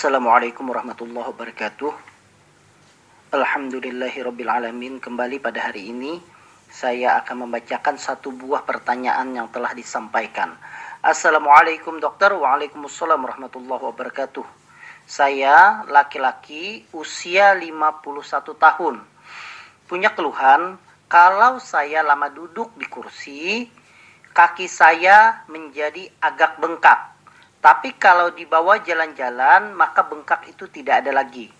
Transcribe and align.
Assalamualaikum 0.00 0.64
warahmatullahi 0.72 1.28
wabarakatuh. 1.28 1.92
Alhamdulillahirrabbilalamin. 3.36 4.96
Kembali 4.96 5.36
pada 5.44 5.68
hari 5.68 5.92
ini 5.92 6.16
saya 6.72 7.20
akan 7.20 7.44
membacakan 7.44 8.00
satu 8.00 8.32
buah 8.32 8.64
pertanyaan 8.64 9.28
yang 9.36 9.52
telah 9.52 9.76
disampaikan. 9.76 10.56
Assalamualaikum 11.04 12.00
dokter. 12.00 12.32
Waalaikumsalam 12.32 13.20
warahmatullahi 13.20 13.92
wabarakatuh. 13.92 14.40
Saya 15.04 15.84
laki-laki 15.84 16.88
usia 16.96 17.52
51 17.52 18.56
tahun. 18.56 19.04
Punya 19.84 20.16
keluhan 20.16 20.80
kalau 21.12 21.60
saya 21.60 22.00
lama 22.00 22.32
duduk 22.32 22.72
di 22.80 22.88
kursi, 22.88 23.68
kaki 24.32 24.64
saya 24.64 25.44
menjadi 25.52 26.08
agak 26.24 26.56
bengkak 26.56 27.09
tapi 27.60 27.92
kalau 28.00 28.32
dibawa 28.32 28.80
jalan-jalan, 28.80 29.76
maka 29.76 30.08
bengkak 30.08 30.48
itu 30.48 30.64
tidak 30.72 31.04
ada 31.04 31.12
lagi. 31.12 31.52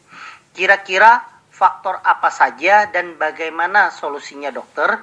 Kira-kira 0.57 1.21
faktor 1.53 2.01
apa 2.01 2.33
saja 2.33 2.89
dan 2.89 3.21
bagaimana 3.21 3.93
solusinya 3.93 4.49
dokter? 4.49 4.97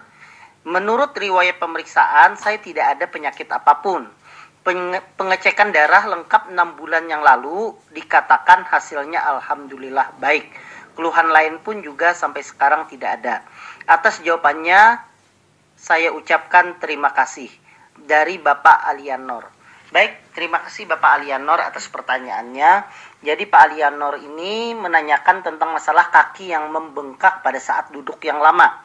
Menurut 0.65 1.13
riwayat 1.13 1.61
pemeriksaan, 1.61 2.35
saya 2.41 2.57
tidak 2.57 2.97
ada 2.97 3.05
penyakit 3.05 3.45
apa 3.53 3.77
pun. 3.77 4.09
Pengecekan 5.15 5.71
darah 5.71 6.09
lengkap 6.11 6.52
6 6.52 6.57
bulan 6.75 7.07
yang 7.07 7.23
lalu 7.23 7.72
dikatakan 7.94 8.67
hasilnya 8.67 9.22
alhamdulillah 9.38 10.17
baik. 10.19 10.50
Keluhan 10.97 11.29
lain 11.29 11.61
pun 11.61 11.79
juga 11.79 12.11
sampai 12.17 12.41
sekarang 12.41 12.89
tidak 12.89 13.22
ada. 13.22 13.45
Atas 13.85 14.19
jawabannya 14.25 14.97
saya 15.77 16.09
ucapkan 16.11 16.81
terima 16.81 17.13
kasih 17.13 17.47
dari 17.95 18.41
Bapak 18.41 18.81
Alianor. 18.91 19.56
Baik, 19.88 20.35
terima 20.35 20.59
kasih 20.67 20.83
Bapak 20.83 21.23
Alianor 21.23 21.63
atas 21.63 21.88
pertanyaannya. 21.88 22.83
Jadi 23.23 23.47
Pak 23.47 23.71
Alianor 23.71 24.19
ini 24.19 24.75
menanyakan 24.75 25.47
tentang 25.47 25.71
masalah 25.71 26.11
kaki 26.11 26.52
yang 26.52 26.67
membengkak 26.75 27.39
pada 27.39 27.55
saat 27.55 27.88
duduk 27.95 28.19
yang 28.27 28.44
lama. 28.44 28.83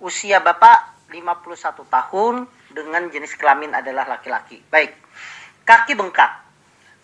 Usia 0.00 0.40
Bapak 0.40 1.12
51 1.12 1.84
tahun 1.92 2.48
dengan 2.72 3.12
jenis 3.12 3.36
kelamin 3.36 3.76
adalah 3.76 4.08
laki-laki. 4.08 4.64
Baik, 4.72 4.96
kaki 5.68 5.92
bengkak. 5.92 6.48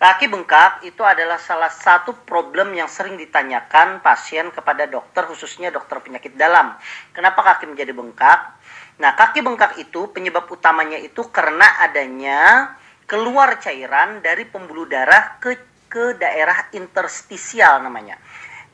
Kaki 0.01 0.25
bengkak 0.33 0.81
itu 0.89 1.05
adalah 1.05 1.37
salah 1.37 1.69
satu 1.69 2.17
problem 2.25 2.73
yang 2.73 2.89
sering 2.89 3.21
ditanyakan 3.21 4.01
pasien 4.01 4.49
kepada 4.57 4.89
dokter, 4.89 5.29
khususnya 5.29 5.69
dokter 5.69 6.01
penyakit 6.01 6.33
dalam. 6.33 6.81
Kenapa 7.13 7.45
kaki 7.45 7.69
menjadi 7.69 7.93
bengkak? 7.93 8.57
Nah, 9.05 9.13
kaki 9.13 9.45
bengkak 9.45 9.77
itu 9.77 10.09
penyebab 10.17 10.49
utamanya 10.49 10.97
itu 10.97 11.29
karena 11.29 11.85
adanya 11.85 12.73
keluar 13.05 13.61
cairan 13.61 14.21
dari 14.25 14.45
pembuluh 14.49 14.89
darah 14.89 15.37
ke 15.41 15.57
ke 15.89 16.19
daerah 16.19 16.75
interstisial 16.75 17.79
namanya. 17.85 18.19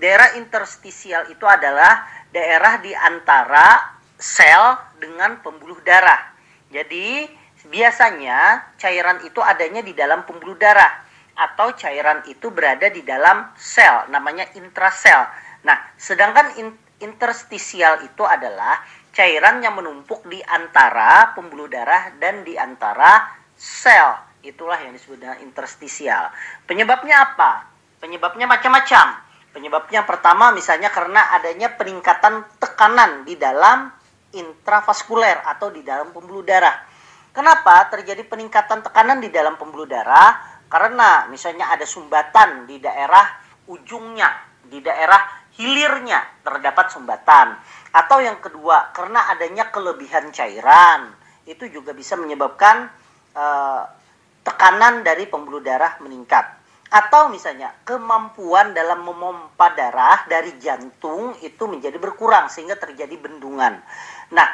Daerah 0.00 0.41
interstisial 0.41 1.28
itu 1.28 1.45
adalah 1.45 2.09
daerah 2.33 2.81
di 2.81 2.97
antara 2.97 3.92
sel 4.17 4.97
dengan 4.97 5.36
pembuluh 5.45 5.77
darah. 5.84 6.33
Jadi 6.73 7.28
biasanya 7.69 8.73
cairan 8.81 9.20
itu 9.20 9.45
adanya 9.45 9.84
di 9.84 9.92
dalam 9.92 10.25
pembuluh 10.25 10.56
darah 10.56 11.05
atau 11.36 11.77
cairan 11.77 12.25
itu 12.25 12.48
berada 12.48 12.89
di 12.89 13.05
dalam 13.05 13.53
sel 13.61 14.08
namanya 14.08 14.48
intrasel. 14.56 15.29
Nah, 15.69 15.77
sedangkan 16.01 16.57
in, 16.57 16.73
interstisial 17.05 18.01
itu 18.01 18.24
adalah 18.24 18.80
cairan 19.13 19.61
yang 19.61 19.77
menumpuk 19.77 20.24
di 20.29 20.40
antara 20.40 21.36
pembuluh 21.36 21.69
darah 21.69 22.17
dan 22.17 22.40
di 22.46 22.57
antara 22.57 23.39
sel. 23.60 24.16
Itulah 24.40 24.80
yang 24.80 24.96
disebut 24.96 25.20
dengan 25.20 25.36
interstisial. 25.44 26.32
Penyebabnya 26.64 27.28
apa? 27.28 27.68
Penyebabnya 28.00 28.48
macam-macam. 28.48 29.20
Penyebabnya 29.52 30.08
pertama 30.08 30.48
misalnya 30.56 30.88
karena 30.88 31.36
adanya 31.36 31.76
peningkatan 31.76 32.48
tekanan 32.56 33.28
di 33.28 33.36
dalam 33.36 33.92
intravaskuler 34.32 35.44
atau 35.44 35.68
di 35.68 35.84
dalam 35.84 36.08
pembuluh 36.14 36.40
darah. 36.40 36.72
Kenapa 37.36 37.84
terjadi 37.92 38.24
peningkatan 38.24 38.80
tekanan 38.80 39.20
di 39.20 39.28
dalam 39.28 39.60
pembuluh 39.60 39.84
darah? 39.84 40.40
Karena 40.70 41.27
misalnya 41.28 41.68
ada 41.68 41.82
sumbatan 41.82 42.64
di 42.64 42.78
daerah 42.78 43.27
ujungnya, 43.68 44.30
di 44.70 44.78
daerah 44.80 45.18
hilirnya 45.58 46.40
terdapat 46.46 46.94
sumbatan. 46.94 47.58
Atau 47.90 48.22
yang 48.22 48.38
kedua, 48.38 48.94
karena 48.94 49.34
adanya 49.34 49.68
kelebihan 49.68 50.30
cairan. 50.30 51.10
Itu 51.42 51.66
juga 51.66 51.90
bisa 51.90 52.14
menyebabkan 52.14 52.86
uh, 53.35 53.83
tekanan 54.46 55.05
dari 55.05 55.27
pembuluh 55.29 55.61
darah 55.61 55.98
meningkat. 56.01 56.58
Atau 56.91 57.30
misalnya 57.30 57.70
kemampuan 57.86 58.74
dalam 58.74 59.07
memompa 59.07 59.70
darah 59.79 60.27
dari 60.27 60.58
jantung 60.58 61.39
itu 61.39 61.70
menjadi 61.70 61.95
berkurang 62.02 62.51
sehingga 62.51 62.74
terjadi 62.74 63.14
bendungan. 63.14 63.79
Nah, 64.35 64.48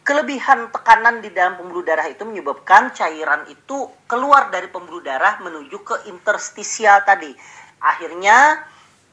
kelebihan 0.00 0.72
tekanan 0.72 1.20
di 1.20 1.28
dalam 1.36 1.60
pembuluh 1.60 1.84
darah 1.84 2.08
itu 2.08 2.24
menyebabkan 2.24 2.96
cairan 2.96 3.44
itu 3.52 3.92
keluar 4.08 4.48
dari 4.48 4.72
pembuluh 4.72 5.04
darah 5.04 5.36
menuju 5.44 5.76
ke 5.84 5.96
interstisial 6.08 7.04
tadi. 7.04 7.36
Akhirnya 7.84 8.64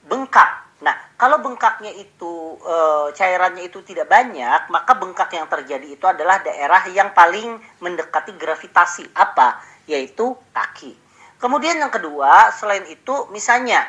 bengkak. 0.08 0.72
Nah, 0.83 1.16
kalau 1.16 1.39
bengkaknya 1.39 1.95
itu 1.95 2.59
e, 2.59 2.75
cairannya 3.16 3.63
itu 3.71 3.79
tidak 3.88 4.11
banyak, 4.11 4.67
maka 4.67 4.99
bengkak 4.99 5.31
yang 5.31 5.47
terjadi 5.47 5.88
itu 5.95 6.03
adalah 6.03 6.44
daerah 6.44 6.83
yang 6.91 7.16
paling 7.16 7.55
mendekati 7.79 8.35
gravitasi. 8.35 9.07
Apa? 9.16 9.73
yaitu 9.88 10.35
kaki. 10.55 10.95
Kemudian 11.39 11.75
yang 11.75 11.91
kedua, 11.91 12.51
selain 12.55 12.88
itu 12.88 13.27
misalnya 13.35 13.83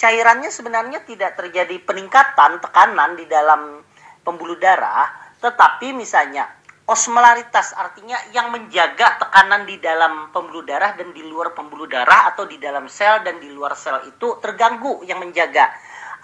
cairannya 0.00 0.48
sebenarnya 0.48 1.04
tidak 1.04 1.36
terjadi 1.36 1.76
peningkatan 1.84 2.64
tekanan 2.64 3.16
di 3.20 3.28
dalam 3.28 3.84
pembuluh 4.24 4.56
darah, 4.56 5.12
tetapi 5.44 5.92
misalnya 5.92 6.48
osmolaritas 6.88 7.76
artinya 7.76 8.16
yang 8.32 8.48
menjaga 8.52 9.20
tekanan 9.20 9.68
di 9.68 9.76
dalam 9.80 10.32
pembuluh 10.32 10.64
darah 10.64 10.96
dan 10.96 11.12
di 11.12 11.20
luar 11.24 11.52
pembuluh 11.52 11.88
darah 11.88 12.32
atau 12.32 12.48
di 12.48 12.56
dalam 12.56 12.88
sel 12.88 13.20
dan 13.20 13.36
di 13.36 13.52
luar 13.52 13.76
sel 13.76 14.00
itu 14.08 14.40
terganggu 14.40 15.04
yang 15.04 15.20
menjaga. 15.20 15.72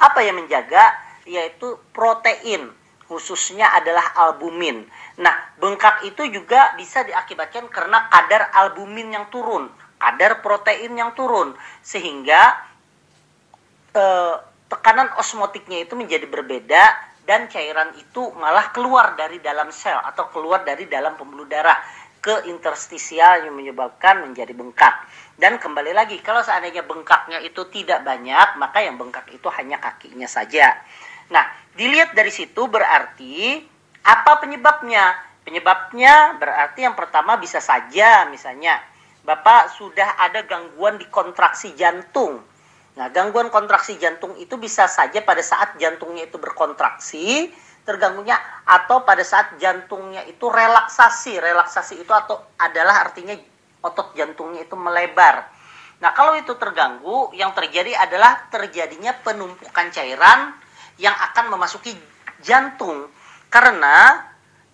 Apa 0.01 0.25
yang 0.25 0.41
menjaga? 0.41 0.97
Yaitu 1.29 1.77
protein 1.93 2.73
khususnya 3.11 3.67
adalah 3.75 4.15
albumin. 4.15 4.87
Nah, 5.19 5.35
bengkak 5.59 6.07
itu 6.07 6.31
juga 6.31 6.79
bisa 6.79 7.03
diakibatkan 7.03 7.67
karena 7.67 8.07
kadar 8.07 8.55
albumin 8.55 9.11
yang 9.11 9.27
turun, 9.35 9.67
kadar 9.99 10.39
protein 10.39 10.95
yang 10.95 11.11
turun, 11.19 11.59
sehingga 11.83 12.55
eh, 13.99 14.35
tekanan 14.71 15.11
osmotiknya 15.19 15.83
itu 15.83 15.99
menjadi 15.99 16.31
berbeda 16.31 17.11
dan 17.27 17.51
cairan 17.51 17.91
itu 17.99 18.31
malah 18.39 18.71
keluar 18.71 19.19
dari 19.19 19.43
dalam 19.43 19.75
sel 19.75 19.99
atau 19.99 20.31
keluar 20.31 20.63
dari 20.63 20.87
dalam 20.87 21.19
pembuluh 21.19 21.51
darah 21.51 21.79
ke 22.21 22.47
interstisial 22.53 23.49
yang 23.49 23.57
menyebabkan 23.57 24.25
menjadi 24.25 24.53
bengkak. 24.53 25.09
Dan 25.41 25.57
kembali 25.57 25.97
lagi, 25.97 26.21
kalau 26.21 26.45
seandainya 26.45 26.85
bengkaknya 26.85 27.41
itu 27.41 27.65
tidak 27.73 28.05
banyak, 28.05 28.61
maka 28.61 28.85
yang 28.85 29.01
bengkak 29.01 29.25
itu 29.33 29.49
hanya 29.57 29.81
kakinya 29.81 30.29
saja. 30.29 30.77
Nah, 31.33 31.49
dilihat 31.75 32.13
dari 32.13 32.29
situ 32.29 32.69
berarti 32.69 33.65
apa 34.05 34.37
penyebabnya? 34.41 35.17
Penyebabnya 35.41 36.37
berarti 36.37 36.85
yang 36.85 36.93
pertama 36.93 37.41
bisa 37.41 37.59
saja 37.65 38.29
misalnya 38.29 38.77
Bapak 39.21 39.77
sudah 39.77 40.17
ada 40.17 40.45
gangguan 40.49 40.97
di 40.97 41.09
kontraksi 41.09 41.77
jantung. 41.77 42.41
Nah, 42.97 43.07
gangguan 43.13 43.53
kontraksi 43.53 44.01
jantung 44.01 44.35
itu 44.41 44.57
bisa 44.57 44.89
saja 44.89 45.21
pada 45.23 45.45
saat 45.45 45.77
jantungnya 45.77 46.27
itu 46.27 46.41
berkontraksi, 46.41 47.53
terganggunya 47.91 48.39
atau 48.63 49.03
pada 49.03 49.27
saat 49.27 49.59
jantungnya 49.59 50.23
itu 50.31 50.47
relaksasi. 50.47 51.43
Relaksasi 51.43 51.99
itu 51.99 52.13
atau 52.15 52.39
adalah 52.63 53.03
artinya 53.03 53.35
otot 53.83 54.15
jantungnya 54.15 54.63
itu 54.63 54.79
melebar. 54.79 55.51
Nah, 55.99 56.15
kalau 56.15 56.39
itu 56.39 56.55
terganggu, 56.55 57.35
yang 57.35 57.53
terjadi 57.53 57.99
adalah 57.99 58.47
terjadinya 58.49 59.13
penumpukan 59.21 59.91
cairan 59.91 60.55
yang 60.97 61.13
akan 61.13 61.53
memasuki 61.53 61.93
jantung 62.41 63.11
karena 63.51 64.30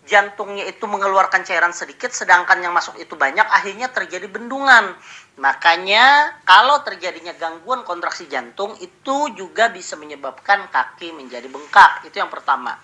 jantungnya 0.06 0.64
itu 0.64 0.86
mengeluarkan 0.86 1.42
cairan 1.42 1.74
sedikit 1.74 2.14
sedangkan 2.14 2.62
yang 2.62 2.72
masuk 2.72 2.96
itu 2.96 3.18
banyak 3.18 3.44
akhirnya 3.44 3.90
terjadi 3.90 4.30
bendungan. 4.30 4.94
Makanya 5.36 6.38
kalau 6.48 6.80
terjadinya 6.80 7.36
gangguan 7.36 7.84
kontraksi 7.84 8.24
jantung 8.30 8.72
itu 8.80 9.36
juga 9.36 9.68
bisa 9.68 9.98
menyebabkan 10.00 10.70
kaki 10.72 11.12
menjadi 11.12 11.50
bengkak. 11.50 12.08
Itu 12.08 12.22
yang 12.22 12.32
pertama. 12.32 12.78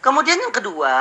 Kemudian 0.00 0.40
yang 0.40 0.54
kedua 0.54 0.96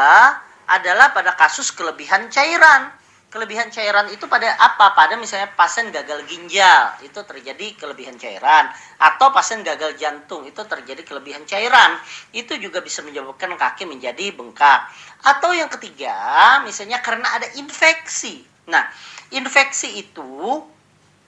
adalah 0.67 1.15
pada 1.15 1.33
kasus 1.39 1.71
kelebihan 1.71 2.27
cairan 2.27 2.98
kelebihan 3.29 3.69
cairan 3.69 4.09
itu 4.09 4.25
pada 4.25 4.57
apa? 4.57 4.97
Pada 4.97 5.13
misalnya 5.15 5.53
pasien 5.53 5.93
gagal 5.93 6.25
ginjal 6.25 6.97
itu 7.05 7.21
terjadi 7.21 7.77
kelebihan 7.77 8.17
cairan 8.17 8.73
atau 8.97 9.29
pasien 9.29 9.61
gagal 9.61 9.95
jantung 10.01 10.43
itu 10.49 10.59
terjadi 10.65 11.05
kelebihan 11.05 11.45
cairan. 11.45 11.95
Itu 12.33 12.57
juga 12.57 12.81
bisa 12.81 13.05
menyebabkan 13.05 13.53
kaki 13.53 13.85
menjadi 13.85 14.33
bengkak. 14.33 14.89
Atau 15.21 15.53
yang 15.53 15.69
ketiga, 15.69 16.59
misalnya 16.65 16.99
karena 17.05 17.29
ada 17.37 17.47
infeksi. 17.61 18.41
Nah, 18.65 18.89
infeksi 19.29 20.01
itu 20.01 20.65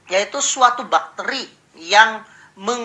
yaitu 0.10 0.42
suatu 0.44 0.84
bakteri 0.90 1.46
yang 1.80 2.26
meng, 2.60 2.84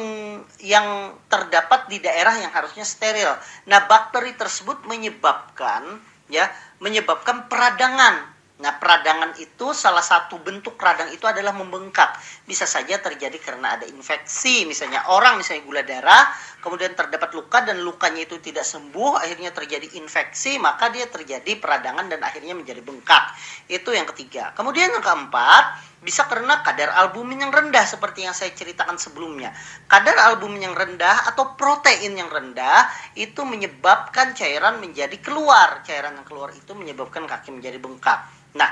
yang 0.62 1.16
terdapat 1.26 1.90
di 1.90 1.98
daerah 1.98 2.36
yang 2.38 2.52
harusnya 2.52 2.84
steril. 2.86 3.32
Nah, 3.66 3.88
bakteri 3.88 4.36
tersebut 4.36 4.84
menyebabkan 4.86 6.04
ya, 6.30 6.46
menyebabkan 6.78 7.50
peradangan 7.50 8.36
Nah, 8.56 8.81
peradangan 8.81 9.37
itu 9.37 9.76
salah 9.76 10.00
satu 10.00 10.41
bentuk 10.41 10.81
radang 10.81 11.12
itu 11.12 11.29
adalah 11.29 11.53
membengkak. 11.53 12.17
Bisa 12.49 12.64
saja 12.64 12.97
terjadi 12.97 13.37
karena 13.37 13.76
ada 13.76 13.85
infeksi, 13.85 14.64
misalnya 14.64 15.12
orang 15.12 15.37
misalnya 15.37 15.69
gula 15.69 15.85
darah, 15.85 16.32
kemudian 16.64 16.97
terdapat 16.97 17.37
luka 17.37 17.61
dan 17.69 17.85
lukanya 17.85 18.25
itu 18.25 18.41
tidak 18.41 18.64
sembuh, 18.64 19.20
akhirnya 19.20 19.53
terjadi 19.53 20.00
infeksi, 20.00 20.56
maka 20.56 20.88
dia 20.88 21.05
terjadi 21.05 21.61
peradangan 21.61 22.08
dan 22.08 22.25
akhirnya 22.25 22.56
menjadi 22.56 22.81
bengkak. 22.81 23.37
Itu 23.69 23.93
yang 23.93 24.08
ketiga. 24.08 24.56
Kemudian 24.56 24.88
yang 24.88 25.05
keempat, 25.05 25.76
bisa 26.00 26.25
karena 26.25 26.64
kadar 26.64 26.97
albumin 26.97 27.44
yang 27.44 27.52
rendah 27.52 27.85
seperti 27.85 28.25
yang 28.25 28.32
saya 28.32 28.56
ceritakan 28.56 28.97
sebelumnya. 28.97 29.52
Kadar 29.85 30.17
albumin 30.32 30.73
yang 30.73 30.76
rendah 30.79 31.29
atau 31.29 31.61
protein 31.61 32.17
yang 32.17 32.32
rendah 32.32 32.88
itu 33.20 33.44
menyebabkan 33.44 34.32
cairan 34.32 34.81
menjadi 34.81 35.20
keluar. 35.20 35.85
Cairan 35.85 36.17
yang 36.17 36.25
keluar 36.25 36.56
itu 36.56 36.73
menyebabkan 36.73 37.29
kaki 37.29 37.52
menjadi 37.52 37.76
bengkak. 37.76 38.36
Nah, 38.56 38.70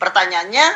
pertanyaannya 0.00 0.66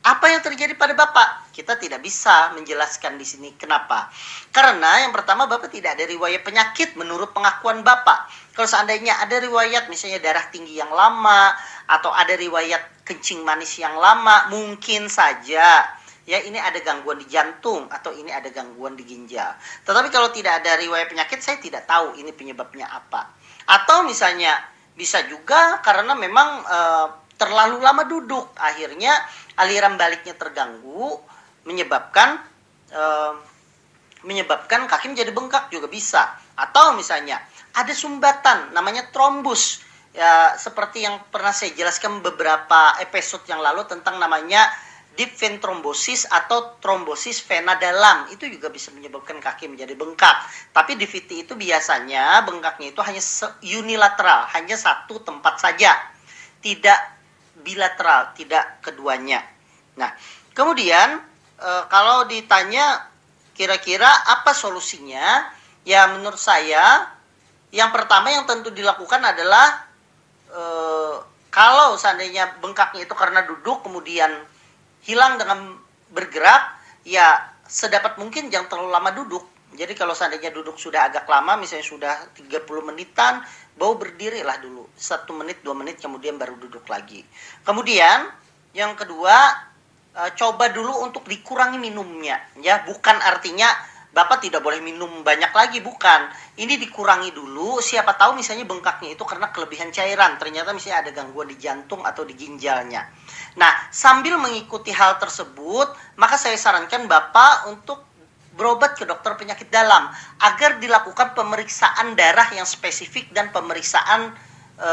apa 0.00 0.26
yang 0.32 0.40
terjadi 0.40 0.74
pada 0.74 0.96
Bapak? 0.96 1.52
Kita 1.52 1.76
tidak 1.76 2.00
bisa 2.00 2.56
menjelaskan 2.56 3.20
di 3.20 3.26
sini 3.28 3.52
kenapa. 3.54 4.08
Karena 4.48 5.04
yang 5.04 5.12
pertama 5.12 5.44
Bapak 5.44 5.68
tidak 5.68 5.94
ada 5.94 6.08
riwayat 6.08 6.40
penyakit 6.40 6.96
menurut 6.96 7.30
pengakuan 7.36 7.86
Bapak. 7.86 8.26
Kalau 8.56 8.68
seandainya 8.68 9.20
ada 9.20 9.36
riwayat 9.38 9.92
misalnya 9.92 10.18
darah 10.18 10.48
tinggi 10.48 10.80
yang 10.80 10.90
lama 10.90 11.52
atau 11.84 12.10
ada 12.10 12.32
riwayat 12.32 13.04
kencing 13.04 13.44
manis 13.44 13.76
yang 13.76 13.94
lama, 13.96 14.48
mungkin 14.48 15.12
saja 15.12 15.84
ya 16.30 16.38
ini 16.46 16.62
ada 16.62 16.78
gangguan 16.78 17.18
di 17.18 17.26
jantung 17.26 17.90
atau 17.90 18.14
ini 18.14 18.30
ada 18.30 18.46
gangguan 18.54 18.94
di 18.94 19.02
ginjal. 19.02 19.50
Tetapi 19.82 20.08
kalau 20.14 20.30
tidak 20.30 20.62
ada 20.62 20.78
riwayat 20.78 21.10
penyakit 21.10 21.42
saya 21.42 21.58
tidak 21.58 21.90
tahu 21.90 22.14
ini 22.16 22.30
penyebabnya 22.30 22.86
apa. 22.86 23.34
Atau 23.66 24.06
misalnya 24.06 24.54
bisa 24.94 25.26
juga 25.26 25.82
karena 25.82 26.14
memang 26.14 26.48
e, 26.62 26.78
terlalu 27.40 27.80
lama 27.80 28.04
duduk 28.04 28.52
akhirnya 28.60 29.16
aliran 29.56 29.96
baliknya 29.96 30.36
terganggu 30.36 31.16
menyebabkan 31.64 32.36
uh, 32.92 33.32
menyebabkan 34.28 34.84
kaki 34.84 35.16
menjadi 35.16 35.32
bengkak 35.32 35.72
juga 35.72 35.88
bisa 35.88 36.36
atau 36.52 36.92
misalnya 36.92 37.40
ada 37.72 37.96
sumbatan 37.96 38.76
namanya 38.76 39.08
trombus 39.08 39.80
ya 40.12 40.52
seperti 40.60 41.08
yang 41.08 41.16
pernah 41.32 41.54
saya 41.56 41.72
jelaskan 41.72 42.20
beberapa 42.20 43.00
episode 43.00 43.48
yang 43.48 43.64
lalu 43.64 43.88
tentang 43.88 44.20
namanya 44.20 44.68
deep 45.20 45.36
vein 45.36 45.58
thrombosis 45.58 46.24
atau 46.30 46.80
trombosis 46.80 47.42
vena 47.44 47.76
dalam 47.76 48.30
itu 48.32 48.46
juga 48.48 48.72
bisa 48.72 48.88
menyebabkan 48.94 49.36
kaki 49.42 49.68
menjadi 49.68 49.92
bengkak. 49.92 50.36
Tapi 50.72 50.96
di 50.96 51.04
VT 51.04 51.44
itu 51.44 51.52
biasanya 51.58 52.40
bengkaknya 52.46 52.94
itu 52.94 53.00
hanya 53.04 53.22
unilateral, 53.60 54.48
hanya 54.54 54.80
satu 54.80 55.20
tempat 55.20 55.60
saja. 55.60 55.92
Tidak 56.64 57.19
bilateral, 57.60 58.32
tidak 58.36 58.80
keduanya. 58.84 59.44
Nah, 59.96 60.12
kemudian 60.52 61.20
e, 61.56 61.70
kalau 61.88 62.24
ditanya 62.26 63.08
kira-kira 63.56 64.08
apa 64.08 64.56
solusinya? 64.56 65.58
Ya 65.80 66.04
menurut 66.12 66.36
saya 66.36 67.08
yang 67.72 67.88
pertama 67.94 68.28
yang 68.28 68.44
tentu 68.44 68.68
dilakukan 68.72 69.20
adalah 69.24 69.88
e, 70.50 70.62
kalau 71.50 71.96
seandainya 71.96 72.60
bengkaknya 72.60 73.08
itu 73.08 73.14
karena 73.16 73.44
duduk 73.44 73.82
kemudian 73.84 74.30
hilang 75.04 75.40
dengan 75.40 75.76
bergerak, 76.12 76.76
ya 77.02 77.56
sedapat 77.66 78.20
mungkin 78.20 78.52
jangan 78.52 78.68
terlalu 78.70 78.90
lama 78.92 79.10
duduk. 79.16 79.44
Jadi 79.70 79.94
kalau 79.94 80.12
seandainya 80.12 80.50
duduk 80.50 80.76
sudah 80.76 81.08
agak 81.08 81.30
lama, 81.30 81.54
misalnya 81.56 81.86
sudah 81.86 82.14
30 82.34 82.66
menitan, 82.90 83.40
bau 83.78 83.94
berdiri 83.94 84.42
lah 84.42 84.58
dulu 84.58 84.79
satu 85.00 85.32
menit 85.32 85.64
dua 85.64 85.72
menit 85.72 85.96
kemudian 85.96 86.36
baru 86.36 86.60
duduk 86.60 86.84
lagi 86.92 87.24
kemudian 87.64 88.28
yang 88.76 88.92
kedua 88.92 89.32
e, 90.12 90.22
coba 90.36 90.68
dulu 90.68 91.00
untuk 91.00 91.24
dikurangi 91.24 91.80
minumnya 91.80 92.36
ya 92.60 92.84
bukan 92.84 93.16
artinya 93.24 93.66
Bapak 94.10 94.42
tidak 94.42 94.66
boleh 94.66 94.82
minum 94.82 95.22
banyak 95.22 95.54
lagi, 95.54 95.78
bukan. 95.78 96.26
Ini 96.58 96.82
dikurangi 96.82 97.30
dulu, 97.30 97.78
siapa 97.78 98.18
tahu 98.18 98.34
misalnya 98.34 98.66
bengkaknya 98.66 99.14
itu 99.14 99.22
karena 99.22 99.54
kelebihan 99.54 99.94
cairan. 99.94 100.34
Ternyata 100.34 100.74
misalnya 100.74 101.06
ada 101.06 101.10
gangguan 101.14 101.46
di 101.46 101.54
jantung 101.54 102.02
atau 102.02 102.26
di 102.26 102.34
ginjalnya. 102.34 103.06
Nah, 103.54 103.70
sambil 103.94 104.34
mengikuti 104.34 104.90
hal 104.90 105.14
tersebut, 105.22 105.94
maka 106.18 106.34
saya 106.34 106.58
sarankan 106.58 107.06
Bapak 107.06 107.70
untuk 107.70 108.02
berobat 108.58 108.98
ke 108.98 109.06
dokter 109.06 109.38
penyakit 109.38 109.70
dalam 109.70 110.10
agar 110.42 110.82
dilakukan 110.82 111.38
pemeriksaan 111.38 112.18
darah 112.18 112.50
yang 112.50 112.66
spesifik 112.66 113.30
dan 113.30 113.54
pemeriksaan 113.54 114.34
e, 114.80 114.90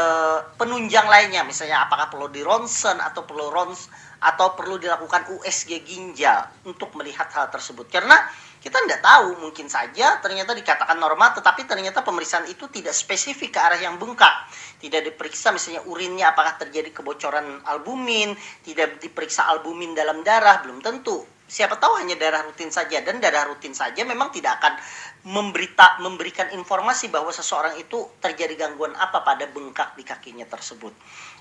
penunjang 0.60 1.08
lainnya 1.08 1.42
misalnya 1.48 1.88
apakah 1.88 2.12
perlu 2.12 2.28
di 2.28 2.44
ronsen 2.44 3.00
atau 3.00 3.24
perlu 3.24 3.48
rons 3.48 3.88
atau 4.20 4.52
perlu 4.52 4.76
dilakukan 4.76 5.32
USG 5.40 5.80
ginjal 5.82 6.44
untuk 6.68 6.92
melihat 6.98 7.32
hal 7.32 7.48
tersebut. 7.48 7.88
Karena 7.88 8.18
kita 8.58 8.74
tidak 8.84 9.00
tahu 9.00 9.38
mungkin 9.40 9.70
saja 9.70 10.18
ternyata 10.20 10.52
dikatakan 10.52 10.98
normal 10.98 11.32
tetapi 11.38 11.64
ternyata 11.64 12.02
pemeriksaan 12.02 12.50
itu 12.50 12.66
tidak 12.68 12.92
spesifik 12.92 13.56
ke 13.56 13.60
arah 13.62 13.80
yang 13.80 13.96
bengkak. 13.96 14.50
Tidak 14.78 15.00
diperiksa 15.08 15.50
misalnya 15.54 15.82
urinnya 15.88 16.36
apakah 16.36 16.60
terjadi 16.60 16.92
kebocoran 16.92 17.64
albumin 17.66 18.36
tidak 18.66 19.00
diperiksa 19.00 19.48
albumin 19.48 19.96
dalam 19.96 20.20
darah 20.20 20.60
belum 20.62 20.84
tentu 20.84 21.37
siapa 21.48 21.80
tahu 21.80 21.96
hanya 21.96 22.14
darah 22.20 22.44
rutin 22.44 22.68
saja 22.68 23.00
dan 23.00 23.18
darah 23.18 23.48
rutin 23.48 23.72
saja 23.72 24.04
memang 24.04 24.28
tidak 24.28 24.60
akan 24.60 24.76
memberita 25.24 25.98
memberikan 26.04 26.52
informasi 26.52 27.08
bahwa 27.08 27.32
seseorang 27.32 27.80
itu 27.80 28.04
terjadi 28.20 28.68
gangguan 28.68 28.92
apa 28.94 29.24
pada 29.24 29.48
bengkak 29.48 29.96
di 29.96 30.04
kakinya 30.04 30.44
tersebut. 30.44 30.92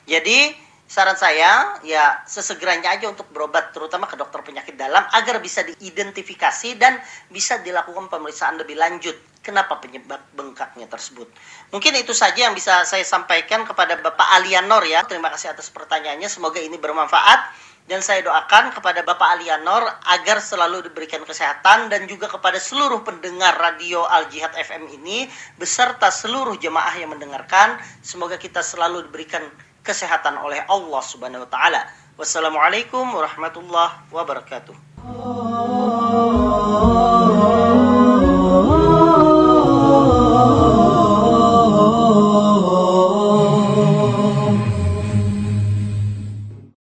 Jadi 0.08 0.56
saran 0.88 1.20
saya 1.20 1.76
ya 1.84 2.24
sesegeranya 2.24 2.96
aja 2.96 3.12
untuk 3.12 3.28
berobat 3.36 3.76
terutama 3.76 4.08
ke 4.08 4.16
dokter 4.16 4.40
penyakit 4.40 4.80
dalam 4.80 5.04
agar 5.12 5.44
bisa 5.44 5.68
diidentifikasi 5.68 6.80
dan 6.80 6.96
bisa 7.28 7.60
dilakukan 7.60 8.08
pemeriksaan 8.08 8.56
lebih 8.56 8.80
lanjut 8.80 9.20
kenapa 9.44 9.84
penyebab 9.84 10.20
bengkaknya 10.32 10.88
tersebut. 10.88 11.28
Mungkin 11.76 11.92
itu 12.00 12.16
saja 12.16 12.48
yang 12.48 12.56
bisa 12.56 12.88
saya 12.88 13.04
sampaikan 13.04 13.68
kepada 13.68 14.00
Bapak 14.00 14.40
Alianor 14.40 14.84
ya. 14.88 15.04
Terima 15.08 15.28
kasih 15.32 15.52
atas 15.56 15.72
pertanyaannya. 15.72 16.28
Semoga 16.28 16.60
ini 16.60 16.76
bermanfaat 16.76 17.67
dan 17.88 18.04
saya 18.04 18.20
doakan 18.20 18.76
kepada 18.76 19.02
Bapak 19.02 19.40
Alianor 19.40 19.88
agar 20.12 20.44
selalu 20.44 20.92
diberikan 20.92 21.24
kesehatan 21.24 21.88
dan 21.88 22.04
juga 22.06 22.28
kepada 22.28 22.60
seluruh 22.60 23.02
pendengar 23.08 23.56
radio 23.56 24.04
Al 24.04 24.28
Jihad 24.28 24.52
FM 24.52 24.92
ini 24.92 25.26
beserta 25.56 26.12
seluruh 26.12 26.60
jemaah 26.60 26.94
yang 27.00 27.16
mendengarkan 27.16 27.80
semoga 28.04 28.36
kita 28.36 28.60
selalu 28.60 29.08
diberikan 29.08 29.42
kesehatan 29.88 30.36
oleh 30.44 30.60
Allah 30.68 31.02
Subhanahu 31.02 31.48
wa 31.48 31.50
taala. 31.50 31.82
Wassalamualaikum 32.20 33.08
warahmatullahi 33.08 34.12
wabarakatuh. 34.12 34.76